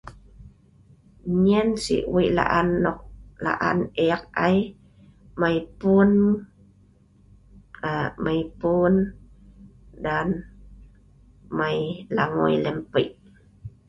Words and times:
Nyen 1.43 1.69
si 1.83 1.95
laan 3.55 3.77
eek 4.05 4.23
ai 4.45 4.57
mai 5.43 5.57
pun 8.59 8.91
dan 10.03 10.29
mai 11.57 11.77
lagoi 12.15 12.55
lem 12.63 12.77
pi'. 12.91 13.07